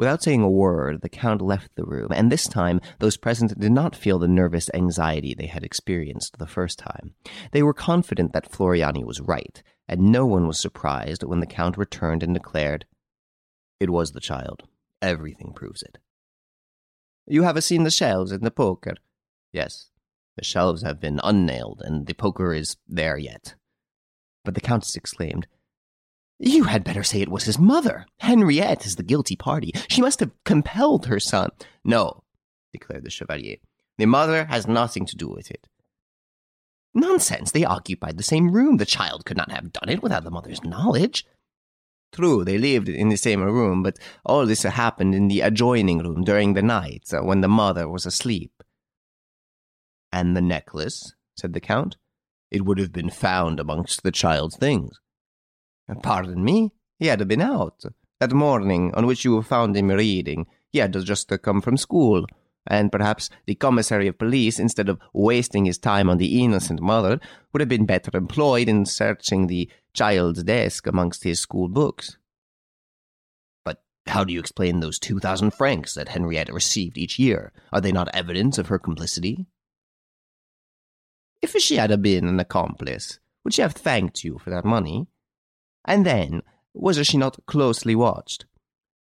Without 0.00 0.22
saying 0.22 0.40
a 0.40 0.48
word, 0.48 1.02
the 1.02 1.10
Count 1.10 1.42
left 1.42 1.74
the 1.74 1.84
room, 1.84 2.08
and 2.10 2.32
this 2.32 2.48
time 2.48 2.80
those 3.00 3.18
present 3.18 3.58
did 3.58 3.72
not 3.72 3.94
feel 3.94 4.18
the 4.18 4.26
nervous 4.26 4.70
anxiety 4.72 5.34
they 5.34 5.46
had 5.46 5.62
experienced 5.62 6.38
the 6.38 6.46
first 6.46 6.78
time. 6.78 7.14
They 7.52 7.62
were 7.62 7.74
confident 7.74 8.32
that 8.32 8.50
Floriani 8.50 9.04
was 9.04 9.20
right, 9.20 9.62
and 9.86 10.10
no 10.10 10.24
one 10.24 10.46
was 10.46 10.58
surprised 10.58 11.22
when 11.22 11.40
the 11.40 11.46
Count 11.46 11.76
returned 11.76 12.22
and 12.22 12.32
declared, 12.32 12.86
It 13.78 13.90
was 13.90 14.12
the 14.12 14.20
child. 14.20 14.62
Everything 15.02 15.52
proves 15.52 15.82
it. 15.82 15.98
You 17.26 17.42
have 17.42 17.62
seen 17.62 17.82
the 17.82 17.90
shells 17.90 18.32
in 18.32 18.42
the 18.42 18.50
poker? 18.50 18.94
Yes. 19.52 19.89
The 20.40 20.44
shelves 20.46 20.80
have 20.80 20.98
been 20.98 21.20
unnailed, 21.22 21.82
and 21.84 22.06
the 22.06 22.14
poker 22.14 22.54
is 22.54 22.78
there 22.88 23.18
yet. 23.18 23.56
But 24.42 24.54
the 24.54 24.62
Countess 24.62 24.96
exclaimed, 24.96 25.46
You 26.38 26.64
had 26.64 26.82
better 26.82 27.02
say 27.02 27.20
it 27.20 27.28
was 27.28 27.44
his 27.44 27.58
mother. 27.58 28.06
Henriette 28.20 28.86
is 28.86 28.96
the 28.96 29.02
guilty 29.02 29.36
party. 29.36 29.72
She 29.90 30.00
must 30.00 30.18
have 30.20 30.30
compelled 30.46 31.04
her 31.04 31.20
son. 31.20 31.50
No, 31.84 32.22
declared 32.72 33.04
the 33.04 33.10
Chevalier. 33.10 33.58
The 33.98 34.06
mother 34.06 34.46
has 34.46 34.66
nothing 34.66 35.04
to 35.04 35.14
do 35.14 35.28
with 35.28 35.50
it. 35.50 35.68
Nonsense! 36.94 37.50
They 37.50 37.66
occupied 37.66 38.16
the 38.16 38.22
same 38.22 38.50
room. 38.50 38.78
The 38.78 38.86
child 38.86 39.26
could 39.26 39.36
not 39.36 39.52
have 39.52 39.74
done 39.74 39.90
it 39.90 40.02
without 40.02 40.24
the 40.24 40.30
mother's 40.30 40.64
knowledge. 40.64 41.26
True, 42.12 42.46
they 42.46 42.56
lived 42.56 42.88
in 42.88 43.10
the 43.10 43.16
same 43.16 43.42
room, 43.42 43.82
but 43.82 43.98
all 44.24 44.46
this 44.46 44.62
happened 44.62 45.14
in 45.14 45.28
the 45.28 45.42
adjoining 45.42 45.98
room 45.98 46.24
during 46.24 46.54
the 46.54 46.62
night, 46.62 47.12
uh, 47.12 47.22
when 47.22 47.42
the 47.42 47.46
mother 47.46 47.86
was 47.86 48.06
asleep. 48.06 48.62
And 50.12 50.36
the 50.36 50.40
necklace, 50.40 51.14
said 51.36 51.52
the 51.52 51.60
Count. 51.60 51.96
It 52.50 52.64
would 52.64 52.78
have 52.78 52.92
been 52.92 53.10
found 53.10 53.60
amongst 53.60 54.02
the 54.02 54.10
child's 54.10 54.56
things. 54.56 54.98
Pardon 56.02 56.44
me, 56.44 56.72
he 56.98 57.06
had 57.06 57.26
been 57.28 57.40
out. 57.40 57.84
That 58.18 58.32
morning 58.32 58.92
on 58.94 59.06
which 59.06 59.24
you 59.24 59.40
found 59.42 59.76
him 59.76 59.90
reading, 59.90 60.46
he 60.70 60.78
had 60.78 60.92
just 60.92 61.32
come 61.42 61.60
from 61.60 61.76
school 61.76 62.26
and 62.66 62.92
perhaps 62.92 63.30
the 63.46 63.54
commissary 63.54 64.06
of 64.06 64.18
police, 64.18 64.58
instead 64.58 64.88
of 64.88 65.00
wasting 65.12 65.64
his 65.64 65.78
time 65.78 66.10
on 66.10 66.18
the 66.18 66.42
innocent 66.44 66.80
mother, 66.80 67.18
would 67.52 67.60
have 67.60 67.68
been 67.68 67.86
better 67.86 68.10
employed 68.14 68.68
in 68.68 68.84
searching 68.84 69.46
the 69.46 69.68
child's 69.94 70.42
desk 70.42 70.86
amongst 70.86 71.24
his 71.24 71.40
school 71.40 71.68
books. 71.68 72.18
But 73.64 73.82
how 74.06 74.24
do 74.24 74.32
you 74.32 74.40
explain 74.40 74.80
those 74.80 74.98
two 74.98 75.18
thousand 75.18 75.52
francs 75.52 75.94
that 75.94 76.10
Henrietta 76.10 76.52
received 76.52 76.98
each 76.98 77.18
year? 77.18 77.52
Are 77.72 77.80
they 77.80 77.92
not 77.92 78.14
evidence 78.14 78.58
of 78.58 78.68
her 78.68 78.78
complicity? 78.78 79.46
If 81.42 81.56
she 81.56 81.76
had 81.76 82.02
been 82.02 82.28
an 82.28 82.38
accomplice, 82.38 83.18
would 83.44 83.54
she 83.54 83.62
have 83.62 83.72
thanked 83.72 84.24
you 84.24 84.38
for 84.38 84.50
that 84.50 84.64
money? 84.64 85.06
And 85.84 86.04
then, 86.04 86.42
was 86.74 87.04
she 87.06 87.16
not 87.16 87.46
closely 87.46 87.94
watched? 87.94 88.44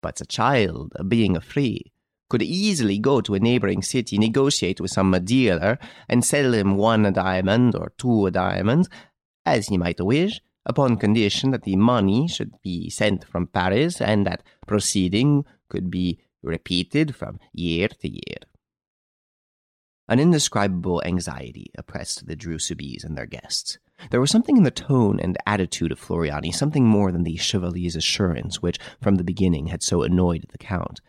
But 0.02 0.20
a 0.20 0.26
child, 0.26 0.94
being 1.08 1.40
free, 1.40 1.94
could 2.30 2.42
easily 2.42 2.98
go 2.98 3.22
to 3.22 3.36
a 3.36 3.40
neighboring 3.40 3.84
city, 3.84 4.18
negotiate 4.18 4.82
with 4.82 4.90
some 4.90 5.12
dealer, 5.24 5.78
and 6.10 6.26
sell 6.26 6.54
him 6.54 6.76
one 6.76 7.14
diamond 7.14 7.76
or 7.76 7.94
two 7.98 8.32
diamonds, 8.32 8.90
as 9.46 9.68
he 9.68 9.78
might 9.78 10.02
wish, 10.02 10.42
upon 10.66 10.98
condition 10.98 11.52
that 11.52 11.64
the 11.64 11.76
money 11.76 12.28
should 12.28 12.54
be 12.64 12.90
sent 12.90 13.26
from 13.26 13.46
Paris 13.46 14.02
and 14.02 14.26
that 14.26 14.42
proceeding 14.66 15.46
could 15.70 15.92
be 15.92 16.20
repeated 16.42 17.16
from 17.16 17.40
year 17.54 17.88
to 17.88 18.10
year. 18.10 18.42
An 20.08 20.20
indescribable 20.20 21.02
anxiety 21.06 21.72
oppressed 21.78 22.28
the 22.28 22.36
Dreux-Soubise 22.36 23.06
and 23.06 23.18
their 23.18 23.26
guests. 23.26 23.78
There 24.12 24.20
was 24.20 24.32
something 24.32 24.58
in 24.58 24.64
the 24.64 24.72
tone 24.72 25.20
and 25.20 25.38
attitude 25.46 25.92
of 25.94 26.00
Floriani, 26.00 26.54
something 26.54 26.86
more 26.86 27.12
than 27.12 27.24
the 27.24 27.38
Chevalier's 27.38 27.96
assurance, 27.96 28.62
which, 28.62 28.80
from 29.02 29.16
the 29.16 29.24
beginning, 29.24 29.68
had 29.68 29.82
so 29.82 30.02
annoyed 30.02 30.46
the 30.52 30.58
Count. 30.58 31.00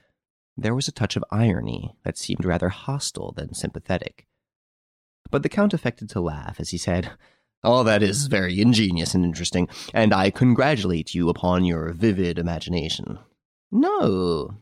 There 0.56 0.74
was 0.74 0.86
a 0.86 0.92
touch 0.92 1.16
of 1.16 1.24
irony 1.32 1.96
that 2.04 2.16
seemed 2.16 2.44
rather 2.44 2.68
hostile 2.68 3.32
than 3.32 3.54
sympathetic. 3.54 4.26
But 5.30 5.42
the 5.42 5.48
Count 5.48 5.74
affected 5.74 6.08
to 6.10 6.20
laugh 6.20 6.60
as 6.60 6.70
he 6.70 6.78
said, 6.78 7.10
All 7.64 7.82
that 7.82 8.02
is 8.02 8.28
very 8.28 8.60
ingenious 8.60 9.14
and 9.14 9.24
interesting, 9.24 9.68
and 9.92 10.14
I 10.14 10.30
congratulate 10.30 11.14
you 11.14 11.28
upon 11.28 11.64
your 11.64 11.92
vivid 11.92 12.38
imagination. 12.38 13.18
No, 13.72 14.58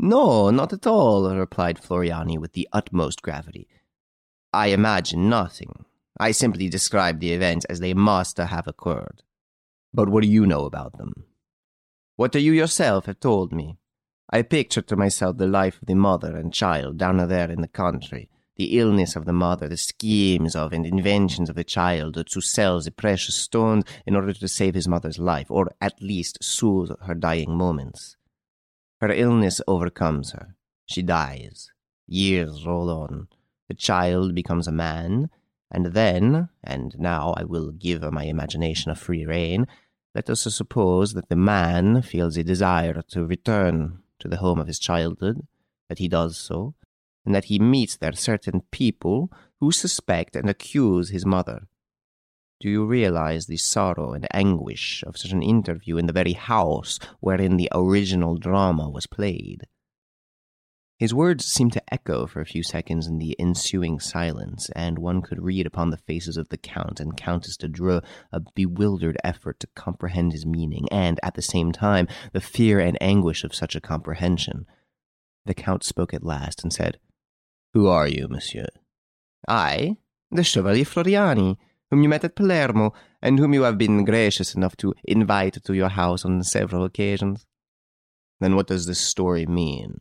no, 0.00 0.50
not 0.50 0.72
at 0.72 0.86
all, 0.86 1.34
replied 1.34 1.80
Floriani 1.80 2.38
with 2.38 2.52
the 2.52 2.68
utmost 2.72 3.22
gravity. 3.22 3.68
I 4.52 4.68
imagine 4.68 5.28
nothing. 5.28 5.84
I 6.18 6.32
simply 6.32 6.68
describe 6.68 7.20
the 7.20 7.32
events 7.32 7.64
as 7.66 7.80
they 7.80 7.94
must 7.94 8.38
have 8.38 8.66
occurred. 8.66 9.22
But 9.92 10.08
what 10.08 10.22
do 10.22 10.28
you 10.28 10.46
know 10.46 10.64
about 10.64 10.98
them? 10.98 11.24
What 12.16 12.32
do 12.32 12.38
you 12.38 12.52
yourself 12.52 13.06
have 13.06 13.20
told 13.20 13.52
me. 13.52 13.78
I 14.32 14.42
pictured 14.42 14.86
to 14.88 14.96
myself 14.96 15.38
the 15.38 15.46
life 15.46 15.80
of 15.80 15.86
the 15.86 15.94
mother 15.94 16.36
and 16.36 16.52
child 16.52 16.98
down 16.98 17.16
there 17.28 17.50
in 17.50 17.62
the 17.62 17.68
country, 17.68 18.30
the 18.56 18.78
illness 18.78 19.16
of 19.16 19.24
the 19.24 19.32
mother, 19.32 19.68
the 19.68 19.76
schemes 19.76 20.54
of 20.54 20.72
and 20.72 20.86
inventions 20.86 21.50
of 21.50 21.56
the 21.56 21.64
child 21.64 22.24
to 22.26 22.40
sell 22.40 22.80
the 22.80 22.90
precious 22.90 23.34
stones 23.34 23.84
in 24.06 24.14
order 24.14 24.32
to 24.32 24.48
save 24.48 24.74
his 24.74 24.86
mother's 24.86 25.18
life, 25.18 25.50
or 25.50 25.70
at 25.80 26.00
least 26.00 26.44
soothe 26.44 26.92
her 27.02 27.14
dying 27.14 27.56
moments. 27.56 28.16
Her 29.00 29.10
illness 29.10 29.60
overcomes 29.66 30.32
her. 30.32 30.56
She 30.86 31.02
dies. 31.02 31.70
Years 32.06 32.66
roll 32.66 32.90
on. 32.90 33.28
The 33.68 33.74
child 33.74 34.34
becomes 34.34 34.66
a 34.66 34.72
man, 34.72 35.30
and 35.70 35.86
then, 35.86 36.48
and 36.62 36.98
now 36.98 37.32
I 37.36 37.44
will 37.44 37.70
give 37.70 38.02
my 38.12 38.24
imagination 38.24 38.90
a 38.90 38.96
free 38.96 39.24
rein, 39.24 39.66
let 40.14 40.28
us 40.28 40.42
suppose 40.42 41.14
that 41.14 41.28
the 41.28 41.36
man 41.36 42.02
feels 42.02 42.36
a 42.36 42.42
desire 42.42 43.00
to 43.10 43.24
return 43.24 44.00
to 44.18 44.28
the 44.28 44.38
home 44.38 44.58
of 44.58 44.66
his 44.66 44.80
childhood, 44.80 45.46
that 45.88 45.98
he 45.98 46.08
does 46.08 46.36
so, 46.36 46.74
and 47.24 47.34
that 47.34 47.44
he 47.44 47.58
meets 47.58 47.96
there 47.96 48.12
certain 48.12 48.62
people 48.70 49.30
who 49.60 49.70
suspect 49.70 50.34
and 50.34 50.50
accuse 50.50 51.10
his 51.10 51.24
mother. 51.24 51.68
Do 52.60 52.68
you 52.68 52.84
realize 52.84 53.46
the 53.46 53.56
sorrow 53.56 54.12
and 54.12 54.28
anguish 54.34 55.02
of 55.06 55.16
such 55.16 55.32
an 55.32 55.42
interview 55.42 55.96
in 55.96 56.06
the 56.06 56.12
very 56.12 56.34
house 56.34 56.98
wherein 57.20 57.56
the 57.56 57.70
original 57.72 58.36
drama 58.36 58.90
was 58.90 59.06
played? 59.06 59.66
His 60.98 61.14
words 61.14 61.46
seemed 61.46 61.72
to 61.72 61.94
echo 61.94 62.26
for 62.26 62.42
a 62.42 62.46
few 62.46 62.62
seconds 62.62 63.06
in 63.06 63.16
the 63.16 63.34
ensuing 63.40 63.98
silence, 63.98 64.68
and 64.76 64.98
one 64.98 65.22
could 65.22 65.42
read 65.42 65.66
upon 65.66 65.88
the 65.88 65.96
faces 65.96 66.36
of 66.36 66.50
the 66.50 66.58
Count 66.58 67.00
and 67.00 67.16
Countess 67.16 67.56
de 67.56 67.68
Dreux 67.68 68.02
a 68.30 68.42
bewildered 68.54 69.16
effort 69.24 69.58
to 69.60 69.66
comprehend 69.74 70.32
his 70.32 70.44
meaning, 70.44 70.86
and, 70.92 71.18
at 71.22 71.36
the 71.36 71.40
same 71.40 71.72
time, 71.72 72.06
the 72.34 72.42
fear 72.42 72.78
and 72.78 72.98
anguish 73.00 73.44
of 73.44 73.54
such 73.54 73.74
a 73.74 73.80
comprehension. 73.80 74.66
The 75.46 75.54
Count 75.54 75.84
spoke 75.84 76.12
at 76.12 76.22
last 76.22 76.62
and 76.62 76.70
said, 76.70 76.98
Who 77.72 77.86
are 77.86 78.06
you, 78.06 78.28
monsieur? 78.28 78.66
I, 79.48 79.96
the 80.30 80.44
Chevalier 80.44 80.84
Floriani, 80.84 81.56
whom 81.90 82.02
you 82.02 82.08
met 82.08 82.24
at 82.24 82.36
Palermo, 82.36 82.92
and 83.20 83.38
whom 83.38 83.52
you 83.52 83.62
have 83.62 83.78
been 83.78 84.04
gracious 84.04 84.54
enough 84.54 84.76
to 84.76 84.94
invite 85.04 85.62
to 85.64 85.74
your 85.74 85.88
house 85.88 86.24
on 86.24 86.42
several 86.42 86.84
occasions. 86.84 87.46
Then 88.40 88.56
what 88.56 88.68
does 88.68 88.86
this 88.86 89.00
story 89.00 89.46
mean? 89.46 89.98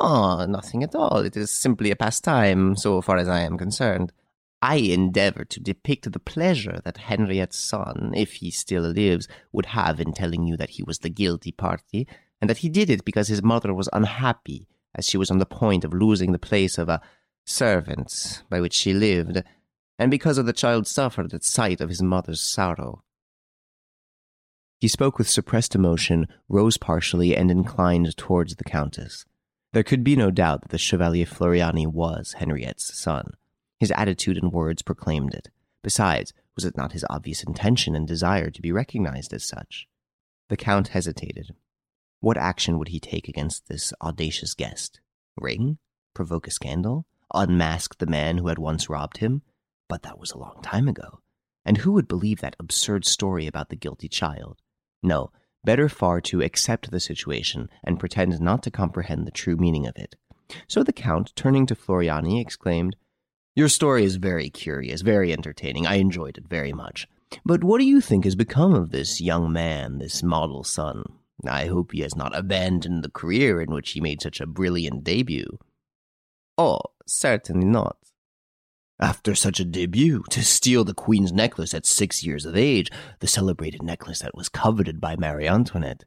Oh, 0.00 0.44
nothing 0.46 0.82
at 0.82 0.94
all. 0.94 1.18
It 1.18 1.36
is 1.36 1.50
simply 1.50 1.90
a 1.90 1.96
pastime, 1.96 2.76
so 2.76 3.00
far 3.00 3.16
as 3.16 3.28
I 3.28 3.40
am 3.40 3.56
concerned. 3.56 4.12
I 4.60 4.76
endeavor 4.76 5.44
to 5.44 5.60
depict 5.60 6.10
the 6.10 6.18
pleasure 6.18 6.80
that 6.84 6.96
Henriette's 6.96 7.58
son, 7.58 8.12
if 8.16 8.34
he 8.34 8.50
still 8.50 8.82
lives, 8.82 9.28
would 9.52 9.66
have 9.66 10.00
in 10.00 10.12
telling 10.12 10.46
you 10.46 10.56
that 10.56 10.70
he 10.70 10.82
was 10.82 10.98
the 10.98 11.10
guilty 11.10 11.52
party, 11.52 12.08
and 12.40 12.50
that 12.50 12.58
he 12.58 12.68
did 12.68 12.90
it 12.90 13.04
because 13.04 13.28
his 13.28 13.42
mother 13.42 13.72
was 13.72 13.88
unhappy, 13.92 14.66
as 14.94 15.06
she 15.06 15.18
was 15.18 15.30
on 15.30 15.38
the 15.38 15.46
point 15.46 15.84
of 15.84 15.94
losing 15.94 16.32
the 16.32 16.38
place 16.38 16.78
of 16.78 16.88
a 16.88 17.00
servant 17.44 18.42
by 18.50 18.60
which 18.60 18.74
she 18.74 18.92
lived, 18.92 19.42
and 19.98 20.10
because 20.10 20.38
of 20.38 20.46
the 20.46 20.52
child 20.52 20.86
suffered 20.86 21.32
at 21.32 21.44
sight 21.44 21.80
of 21.80 21.88
his 21.88 22.02
mother's 22.02 22.40
sorrow. 22.40 23.02
He 24.78 24.88
spoke 24.88 25.16
with 25.16 25.28
suppressed 25.28 25.74
emotion, 25.74 26.26
rose 26.48 26.76
partially, 26.76 27.34
and 27.34 27.50
inclined 27.50 28.14
towards 28.16 28.56
the 28.56 28.64
Countess. 28.64 29.24
There 29.72 29.82
could 29.82 30.04
be 30.04 30.16
no 30.16 30.30
doubt 30.30 30.62
that 30.62 30.70
the 30.70 30.78
Chevalier 30.78 31.26
Floriani 31.26 31.86
was 31.86 32.34
Henriette's 32.34 32.96
son. 32.98 33.32
His 33.80 33.90
attitude 33.92 34.36
and 34.36 34.52
words 34.52 34.82
proclaimed 34.82 35.34
it. 35.34 35.48
Besides, 35.82 36.32
was 36.54 36.64
it 36.64 36.76
not 36.76 36.92
his 36.92 37.04
obvious 37.08 37.42
intention 37.42 37.94
and 37.94 38.06
desire 38.06 38.50
to 38.50 38.62
be 38.62 38.72
recognized 38.72 39.32
as 39.32 39.44
such? 39.44 39.86
The 40.48 40.56
Count 40.56 40.88
hesitated. 40.88 41.54
What 42.20 42.36
action 42.36 42.78
would 42.78 42.88
he 42.88 43.00
take 43.00 43.28
against 43.28 43.68
this 43.68 43.92
audacious 44.02 44.54
guest? 44.54 45.00
Ring? 45.36 45.78
Provoke 46.14 46.46
a 46.46 46.50
scandal? 46.50 47.06
Unmask 47.34 47.98
the 47.98 48.06
man 48.06 48.38
who 48.38 48.48
had 48.48 48.58
once 48.58 48.88
robbed 48.88 49.18
him? 49.18 49.42
But 49.88 50.02
that 50.02 50.18
was 50.18 50.32
a 50.32 50.38
long 50.38 50.60
time 50.62 50.88
ago. 50.88 51.20
And 51.64 51.78
who 51.78 51.92
would 51.92 52.08
believe 52.08 52.40
that 52.40 52.56
absurd 52.58 53.04
story 53.04 53.46
about 53.46 53.68
the 53.70 53.76
guilty 53.76 54.08
child? 54.08 54.60
No, 55.02 55.30
better 55.64 55.88
far 55.88 56.20
to 56.22 56.42
accept 56.42 56.90
the 56.90 57.00
situation 57.00 57.68
and 57.84 57.98
pretend 57.98 58.40
not 58.40 58.62
to 58.62 58.70
comprehend 58.70 59.26
the 59.26 59.32
true 59.32 59.56
meaning 59.56 59.86
of 59.86 59.96
it. 59.96 60.16
So 60.68 60.82
the 60.82 60.92
Count, 60.92 61.32
turning 61.34 61.66
to 61.66 61.74
Floriani, 61.74 62.40
exclaimed, 62.40 62.96
Your 63.54 63.68
story 63.68 64.04
is 64.04 64.16
very 64.16 64.48
curious, 64.48 65.02
very 65.02 65.32
entertaining. 65.32 65.86
I 65.86 65.96
enjoyed 65.96 66.38
it 66.38 66.48
very 66.48 66.72
much. 66.72 67.08
But 67.44 67.64
what 67.64 67.78
do 67.78 67.84
you 67.84 68.00
think 68.00 68.24
has 68.24 68.36
become 68.36 68.72
of 68.72 68.90
this 68.90 69.20
young 69.20 69.52
man, 69.52 69.98
this 69.98 70.22
model 70.22 70.62
son? 70.62 71.04
I 71.44 71.66
hope 71.66 71.92
he 71.92 72.00
has 72.00 72.16
not 72.16 72.36
abandoned 72.36 73.02
the 73.02 73.10
career 73.10 73.60
in 73.60 73.70
which 73.72 73.90
he 73.90 74.00
made 74.00 74.22
such 74.22 74.40
a 74.40 74.46
brilliant 74.46 75.04
debut. 75.04 75.58
Oh, 76.56 76.80
certainly 77.06 77.66
not. 77.66 77.96
After 78.98 79.34
such 79.34 79.60
a 79.60 79.64
debut, 79.64 80.22
to 80.30 80.42
steal 80.42 80.82
the 80.82 80.94
Queen's 80.94 81.30
necklace 81.30 81.74
at 81.74 81.84
six 81.84 82.24
years 82.24 82.46
of 82.46 82.56
age, 82.56 82.90
the 83.20 83.26
celebrated 83.26 83.82
necklace 83.82 84.20
that 84.20 84.34
was 84.34 84.48
coveted 84.48 85.02
by 85.02 85.16
Marie 85.16 85.46
Antoinette. 85.46 86.04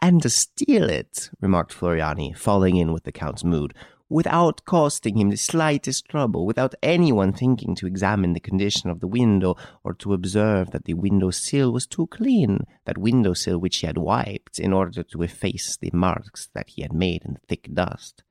And 0.00 0.22
to 0.22 0.30
steal 0.30 0.88
it, 0.88 1.28
remarked 1.42 1.74
Floriani, 1.74 2.36
falling 2.36 2.76
in 2.76 2.92
with 2.92 3.04
the 3.04 3.12
Count's 3.12 3.44
mood, 3.44 3.74
without 4.08 4.64
costing 4.64 5.18
him 5.18 5.28
the 5.28 5.36
slightest 5.36 6.06
trouble, 6.08 6.46
without 6.46 6.74
anyone 6.82 7.34
thinking 7.34 7.74
to 7.74 7.86
examine 7.86 8.32
the 8.32 8.40
condition 8.40 8.88
of 8.88 9.00
the 9.00 9.06
window 9.06 9.54
or 9.82 9.92
to 9.94 10.14
observe 10.14 10.70
that 10.70 10.86
the 10.86 10.94
window 10.94 11.30
sill 11.30 11.70
was 11.70 11.86
too 11.86 12.06
clean, 12.06 12.60
that 12.86 12.96
window 12.96 13.34
sill 13.34 13.58
which 13.58 13.76
he 13.78 13.86
had 13.86 13.98
wiped 13.98 14.58
in 14.58 14.72
order 14.72 15.02
to 15.02 15.22
efface 15.22 15.76
the 15.76 15.90
marks 15.92 16.48
that 16.54 16.70
he 16.70 16.82
had 16.82 16.94
made 16.94 17.22
in 17.24 17.34
the 17.34 17.40
thick 17.46 17.68
dust. 17.74 18.22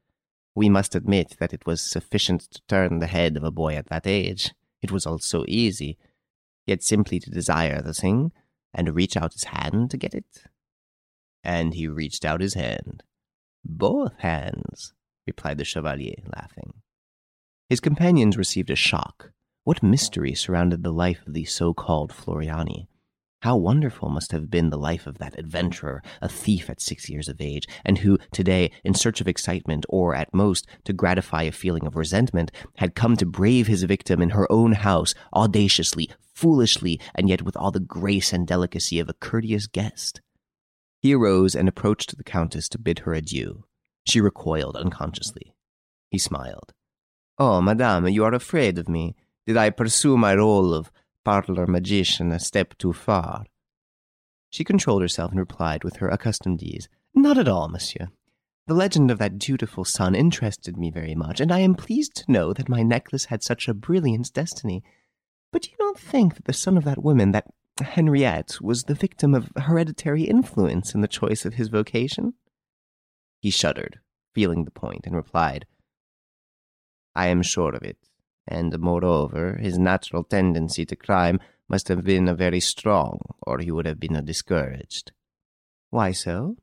We 0.55 0.69
must 0.69 0.95
admit 0.95 1.37
that 1.39 1.53
it 1.53 1.65
was 1.65 1.81
sufficient 1.81 2.41
to 2.51 2.61
turn 2.67 2.99
the 2.99 3.07
head 3.07 3.37
of 3.37 3.43
a 3.43 3.51
boy 3.51 3.75
at 3.75 3.87
that 3.87 4.05
age. 4.05 4.53
It 4.81 4.91
was 4.91 5.05
all 5.05 5.19
so 5.19 5.45
easy. 5.47 5.97
Had 6.67 6.83
simply 6.83 7.19
to 7.19 7.31
desire 7.31 7.81
the 7.81 7.93
thing 7.93 8.31
and 8.73 8.95
reach 8.95 9.17
out 9.17 9.33
his 9.33 9.45
hand 9.45 9.91
to 9.91 9.97
get 9.97 10.13
it. 10.13 10.45
And 11.43 11.73
he 11.73 11.87
reached 11.87 12.23
out 12.23 12.41
his 12.41 12.53
hand. 12.53 13.03
Both 13.65 14.19
hands, 14.19 14.93
replied 15.25 15.57
the 15.57 15.65
Chevalier, 15.65 16.23
laughing. 16.35 16.73
His 17.69 17.79
companions 17.79 18.37
received 18.37 18.69
a 18.69 18.75
shock. 18.75 19.31
What 19.63 19.81
mystery 19.81 20.35
surrounded 20.35 20.83
the 20.83 20.91
life 20.91 21.25
of 21.25 21.33
the 21.33 21.45
so 21.45 21.73
called 21.73 22.11
Floriani? 22.11 22.87
How 23.43 23.57
wonderful 23.57 24.07
must 24.07 24.31
have 24.31 24.49
been 24.49 24.69
the 24.69 24.77
life 24.77 25.05
of 25.05 25.17
that 25.17 25.37
adventurer, 25.37 26.01
a 26.21 26.29
thief 26.29 26.69
at 26.69 26.79
six 26.79 27.09
years 27.09 27.27
of 27.27 27.41
age, 27.41 27.67
and 27.83 27.97
who, 27.97 28.17
today, 28.31 28.71
in 28.85 28.93
search 28.93 29.19
of 29.19 29.27
excitement, 29.27 29.85
or 29.89 30.15
at 30.15 30.33
most 30.33 30.65
to 30.85 30.93
gratify 30.93 31.43
a 31.43 31.51
feeling 31.51 31.85
of 31.85 31.97
resentment, 31.97 32.53
had 32.77 32.95
come 32.95 33.17
to 33.17 33.25
brave 33.25 33.67
his 33.67 33.83
victim 33.83 34.21
in 34.21 34.29
her 34.29 34.49
own 34.49 34.71
house, 34.71 35.13
audaciously, 35.35 36.09
foolishly, 36.33 37.01
and 37.15 37.27
yet 37.27 37.41
with 37.41 37.57
all 37.57 37.69
the 37.69 37.81
grace 37.81 38.31
and 38.31 38.47
delicacy 38.47 38.97
of 38.97 39.09
a 39.09 39.13
courteous 39.13 39.67
guest. 39.67 40.21
He 41.01 41.13
arose 41.13 41.53
and 41.53 41.67
approached 41.67 42.15
the 42.15 42.23
Countess 42.23 42.69
to 42.69 42.79
bid 42.79 42.99
her 42.99 43.13
adieu. 43.13 43.65
She 44.07 44.21
recoiled 44.21 44.77
unconsciously. 44.77 45.53
He 46.09 46.17
smiled. 46.17 46.71
Oh, 47.37 47.59
madame, 47.59 48.07
you 48.07 48.23
are 48.23 48.33
afraid 48.33 48.77
of 48.77 48.87
me. 48.87 49.17
Did 49.45 49.57
I 49.57 49.69
pursue 49.69 50.15
my 50.15 50.33
role 50.33 50.73
of 50.73 50.93
parlor 51.23 51.67
magician 51.67 52.31
a 52.31 52.39
step 52.39 52.77
too 52.77 52.93
far? 52.93 53.45
She 54.49 54.63
controlled 54.63 55.01
herself 55.01 55.31
and 55.31 55.39
replied 55.39 55.83
with 55.83 55.95
her 55.97 56.09
accustomed 56.09 56.61
ease, 56.61 56.87
Not 57.15 57.37
at 57.37 57.47
all, 57.47 57.69
monsieur. 57.69 58.09
The 58.67 58.73
legend 58.73 59.11
of 59.11 59.17
that 59.17 59.39
dutiful 59.39 59.83
son 59.83 60.15
interested 60.15 60.77
me 60.77 60.89
very 60.89 61.15
much, 61.15 61.41
and 61.41 61.51
I 61.51 61.59
am 61.59 61.75
pleased 61.75 62.15
to 62.15 62.31
know 62.31 62.53
that 62.53 62.69
my 62.69 62.81
necklace 62.81 63.25
had 63.25 63.43
such 63.43 63.67
a 63.67 63.73
brilliant 63.73 64.31
destiny. 64.31 64.83
But 65.51 65.67
you 65.67 65.73
don't 65.77 65.99
think 65.99 66.35
that 66.35 66.45
the 66.45 66.53
son 66.53 66.77
of 66.77 66.85
that 66.85 67.03
woman, 67.03 67.31
that 67.31 67.47
Henriette, 67.81 68.61
was 68.61 68.83
the 68.83 68.93
victim 68.93 69.33
of 69.33 69.51
hereditary 69.57 70.23
influence 70.23 70.95
in 70.95 71.01
the 71.01 71.07
choice 71.07 71.45
of 71.45 71.55
his 71.55 71.67
vocation? 71.67 72.35
He 73.41 73.49
shuddered, 73.49 73.99
feeling 74.33 74.63
the 74.63 74.71
point, 74.71 75.05
and 75.05 75.15
replied, 75.15 75.65
I 77.15 77.27
am 77.27 77.41
sure 77.41 77.75
of 77.75 77.83
it, 77.83 77.97
and 78.47 78.77
moreover, 78.79 79.57
his 79.61 79.77
natural 79.77 80.23
tendency 80.23 80.85
to 80.85 80.95
crime 80.95 81.39
must 81.69 81.87
have 81.87 82.03
been 82.03 82.35
very 82.35 82.59
strong, 82.59 83.19
or 83.41 83.59
he 83.59 83.71
would 83.71 83.85
have 83.85 83.99
been 83.99 84.23
discouraged. 84.25 85.11
Why 85.89 86.11
so? 86.11 86.57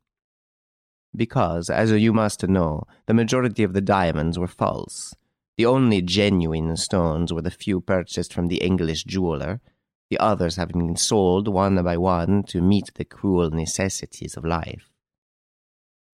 Because, 1.15 1.71
as 1.71 1.91
you 1.91 2.13
must 2.13 2.47
know, 2.47 2.85
the 3.07 3.15
majority 3.15 3.63
of 3.63 3.73
the 3.73 3.81
diamonds 3.81 4.39
were 4.39 4.47
false. 4.47 5.15
The 5.57 5.67
only 5.67 6.03
genuine 6.03 6.77
stones 6.77 7.33
were 7.33 7.43
the 7.43 7.51
few 7.51 7.81
purchased 7.81 8.33
from 8.33 8.49
the 8.49 8.59
English 8.59 9.05
jeweler, 9.05 9.61
the 10.09 10.19
others 10.19 10.57
having 10.57 10.87
been 10.87 10.97
sold 10.97 11.49
one 11.49 11.83
by 11.83 11.97
one 11.97 12.43
to 12.45 12.61
meet 12.61 12.91
the 12.95 13.05
cruel 13.05 13.51
necessities 13.51 14.37
of 14.37 14.45
life. 14.45 14.91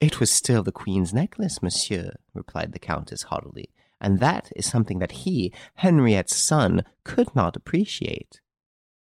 It 0.01 0.21
was 0.21 0.31
still 0.31 0.63
the 0.63 0.73
Queen's 0.73 1.15
necklace, 1.15 1.63
monsieur, 1.63 2.13
replied 2.35 2.73
the 2.73 2.79
Countess 2.79 3.25
haughtily, 3.25 3.71
and 4.01 4.21
that 4.21 4.51
is 4.55 4.67
something 4.67 4.99
that 4.99 5.13
he, 5.13 5.53
Henriette's 5.77 6.37
son, 6.37 6.85
could 7.05 7.35
not 7.35 7.57
appreciate. 7.57 8.41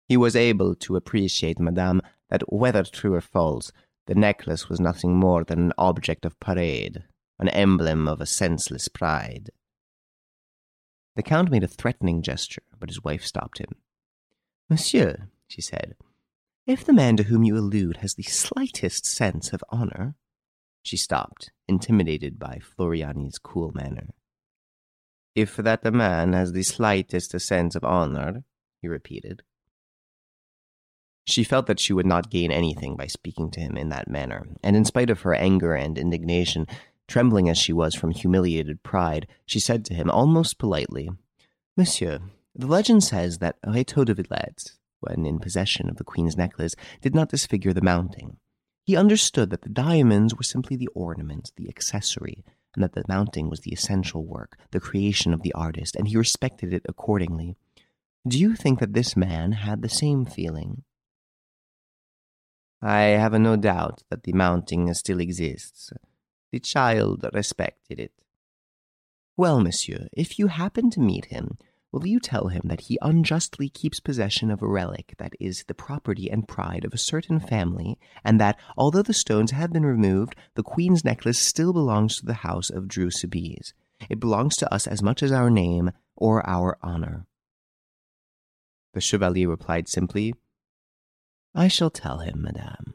He 0.07 0.17
was 0.17 0.35
able 0.35 0.75
to 0.75 0.95
appreciate, 0.95 1.59
madame, 1.59 2.01
that 2.29 2.51
whether 2.51 2.83
true 2.83 3.13
or 3.13 3.21
false, 3.21 3.71
the 4.07 4.15
necklace 4.15 4.67
was 4.67 4.79
nothing 4.79 5.15
more 5.15 5.43
than 5.43 5.59
an 5.59 5.73
object 5.77 6.25
of 6.25 6.39
parade, 6.39 7.03
an 7.39 7.49
emblem 7.49 8.07
of 8.07 8.19
a 8.19 8.25
senseless 8.25 8.87
pride. 8.87 9.51
The 11.15 11.23
Count 11.23 11.51
made 11.51 11.63
a 11.63 11.67
threatening 11.67 12.21
gesture, 12.21 12.63
but 12.79 12.89
his 12.89 13.03
wife 13.03 13.25
stopped 13.25 13.59
him. 13.59 13.75
Monsieur, 14.69 15.27
she 15.47 15.61
said, 15.61 15.95
if 16.67 16.85
the 16.85 16.93
man 16.93 17.17
to 17.17 17.23
whom 17.23 17.43
you 17.43 17.57
allude 17.57 17.97
has 17.97 18.13
the 18.13 18.23
slightest 18.23 19.05
sense 19.05 19.51
of 19.51 19.63
honor, 19.69 20.15
she 20.83 20.95
stopped, 20.95 21.51
intimidated 21.67 22.39
by 22.39 22.59
Floriani's 22.59 23.39
cool 23.39 23.71
manner. 23.73 24.09
If 25.35 25.55
that 25.55 25.85
a 25.85 25.91
man 25.91 26.33
has 26.33 26.51
the 26.51 26.63
slightest 26.63 27.39
sense 27.39 27.75
of 27.75 27.83
honor, 27.83 28.43
he 28.81 28.87
repeated. 28.87 29.43
She 31.25 31.43
felt 31.43 31.67
that 31.67 31.79
she 31.79 31.93
would 31.93 32.05
not 32.05 32.31
gain 32.31 32.51
anything 32.51 32.97
by 32.97 33.07
speaking 33.07 33.51
to 33.51 33.59
him 33.59 33.77
in 33.77 33.89
that 33.89 34.09
manner, 34.09 34.47
and 34.63 34.75
in 34.75 34.83
spite 34.83 35.09
of 35.09 35.21
her 35.21 35.33
anger 35.33 35.73
and 35.73 35.97
indignation, 35.97 36.67
trembling 37.07 37.47
as 37.47 37.57
she 37.57 37.71
was 37.71 37.95
from 37.95 38.11
humiliated 38.11 38.83
pride, 38.83 39.27
she 39.45 39.59
said 39.59 39.85
to 39.85 39.93
him 39.93 40.09
almost 40.09 40.57
politely, 40.57 41.09
Monsieur, 41.77 42.19
the 42.53 42.67
legend 42.67 43.03
says 43.03 43.37
that 43.37 43.61
Rétaux 43.61 44.05
de 44.05 44.13
Villette, 44.13 44.73
when 44.99 45.25
in 45.25 45.39
possession 45.39 45.89
of 45.89 45.95
the 45.95 46.03
Queen's 46.03 46.35
necklace, 46.35 46.75
did 47.01 47.15
not 47.15 47.29
disfigure 47.29 47.73
the 47.73 47.81
mounting. 47.81 48.37
He 48.83 48.97
understood 48.97 49.51
that 49.51 49.61
the 49.61 49.69
diamonds 49.69 50.35
were 50.35 50.43
simply 50.43 50.75
the 50.75 50.89
ornament, 50.93 51.51
the 51.55 51.69
accessory, 51.69 52.43
and 52.75 52.83
that 52.83 52.93
the 52.93 53.03
mounting 53.07 53.49
was 53.49 53.61
the 53.61 53.71
essential 53.71 54.25
work, 54.25 54.57
the 54.71 54.79
creation 54.79 55.33
of 55.33 55.41
the 55.41 55.53
artist, 55.53 55.95
and 55.95 56.07
he 56.07 56.17
respected 56.17 56.73
it 56.73 56.85
accordingly. 56.87 57.55
Do 58.27 58.37
you 58.39 58.55
think 58.55 58.79
that 58.79 58.93
this 58.93 59.17
man 59.17 59.53
had 59.53 59.81
the 59.81 59.89
same 59.89 60.25
feeling? 60.25 60.83
I 62.81 63.01
have 63.01 63.33
no 63.33 63.55
doubt 63.55 64.03
that 64.09 64.23
the 64.23 64.33
mounting 64.33 64.91
still 64.93 65.19
exists. 65.19 65.91
The 66.51 66.59
child 66.59 67.25
respected 67.33 67.99
it. 67.99 68.11
Well, 69.37 69.59
monsieur, 69.59 70.07
if 70.13 70.37
you 70.37 70.47
happen 70.47 70.89
to 70.91 70.99
meet 70.99 71.25
him, 71.25 71.57
will 71.91 72.07
you 72.07 72.19
tell 72.19 72.47
him 72.47 72.61
that 72.65 72.81
he 72.81 72.97
unjustly 73.01 73.69
keeps 73.69 73.99
possession 73.99 74.49
of 74.49 74.61
a 74.61 74.67
relic 74.67 75.13
that 75.17 75.33
is 75.39 75.65
the 75.67 75.73
property 75.73 76.29
and 76.29 76.47
pride 76.47 76.85
of 76.85 76.93
a 76.93 76.97
certain 76.97 77.39
family, 77.39 77.97
and 78.23 78.39
that, 78.39 78.59
although 78.77 79.01
the 79.01 79.13
stones 79.13 79.51
have 79.51 79.73
been 79.73 79.85
removed, 79.85 80.35
the 80.55 80.63
Queen's 80.63 81.03
necklace 81.03 81.39
still 81.39 81.73
belongs 81.73 82.17
to 82.17 82.25
the 82.25 82.35
house 82.35 82.69
of 82.69 82.85
Soubise. 82.85 83.73
It 84.09 84.19
belongs 84.19 84.55
to 84.57 84.73
us 84.73 84.87
as 84.87 85.03
much 85.03 85.21
as 85.21 85.31
our 85.31 85.49
name 85.49 85.91
or 86.15 86.47
our 86.47 86.77
honor. 86.81 87.25
The 88.93 89.01
Chevalier 89.01 89.49
replied 89.49 89.87
simply, 89.87 90.33
I 91.53 91.67
shall 91.67 91.89
tell 91.89 92.19
him, 92.19 92.41
madame. 92.41 92.93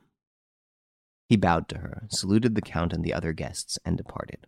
He 1.28 1.36
bowed 1.36 1.68
to 1.68 1.78
her, 1.78 2.06
saluted 2.08 2.54
the 2.54 2.62
Count 2.62 2.92
and 2.92 3.04
the 3.04 3.12
other 3.12 3.32
guests, 3.32 3.78
and 3.84 3.96
departed. 3.96 4.46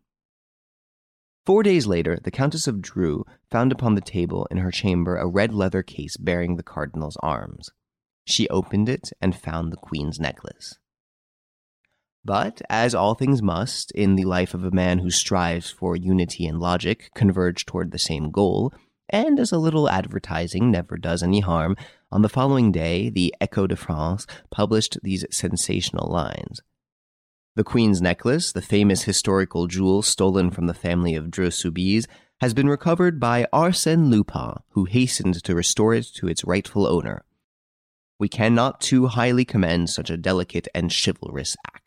Four 1.48 1.62
days 1.62 1.87
later, 1.87 2.18
the 2.22 2.30
Countess 2.30 2.66
of 2.66 2.82
Dreux 2.82 3.24
found 3.50 3.72
upon 3.72 3.94
the 3.94 4.02
table 4.02 4.46
in 4.50 4.58
her 4.58 4.70
chamber 4.70 5.16
a 5.16 5.26
red 5.26 5.54
leather 5.54 5.82
case 5.82 6.18
bearing 6.18 6.56
the 6.56 6.62
cardinal's 6.62 7.16
arms. 7.22 7.70
She 8.26 8.50
opened 8.50 8.87
it 8.90 9.08
and 9.18 9.34
found 9.34 9.72
the 9.72 9.78
Queen's 9.78 10.20
necklace. 10.20 10.76
But, 12.22 12.61
as 12.68 12.94
all 12.94 13.14
things 13.14 13.40
must, 13.40 13.92
in 13.92 14.14
the 14.14 14.26
life 14.26 14.52
of 14.52 14.62
a 14.62 14.70
man 14.70 14.98
who 14.98 15.11
strives 15.11 15.70
for 15.70 15.96
unity 15.96 16.44
and 16.44 16.61
logic 16.61 17.08
converge 17.14 17.64
toward 17.64 17.92
the 17.92 17.98
same 17.98 18.30
goal, 18.30 18.70
and 19.08 19.40
as 19.40 19.50
a 19.50 19.56
little 19.56 19.88
advertising 19.88 20.70
never 20.70 20.98
does 20.98 21.22
any 21.22 21.40
harm, 21.40 21.76
on 22.12 22.20
the 22.20 22.28
following 22.28 22.72
day 22.72 23.08
the 23.08 23.34
Echo 23.40 23.66
de 23.66 23.74
France 23.74 24.26
published 24.50 24.98
these 25.02 25.24
sensational 25.30 26.12
lines. 26.12 26.61
The 27.58 27.64
Queen's 27.64 28.00
necklace, 28.00 28.52
the 28.52 28.62
famous 28.62 29.02
historical 29.02 29.66
jewel 29.66 30.02
stolen 30.02 30.52
from 30.52 30.68
the 30.68 30.74
family 30.74 31.16
of 31.16 31.28
Dreux 31.28 31.50
Soubise, 31.50 32.06
has 32.40 32.54
been 32.54 32.68
recovered 32.68 33.18
by 33.18 33.48
Arsène 33.52 34.10
Lupin, 34.10 34.60
who 34.68 34.84
hastened 34.84 35.42
to 35.42 35.56
restore 35.56 35.92
it 35.92 36.04
to 36.14 36.28
its 36.28 36.44
rightful 36.44 36.86
owner. 36.86 37.24
We 38.16 38.28
cannot 38.28 38.80
too 38.80 39.08
highly 39.08 39.44
commend 39.44 39.90
such 39.90 40.08
a 40.08 40.16
delicate 40.16 40.68
and 40.72 40.92
chivalrous 40.92 41.56
act. 41.66 41.77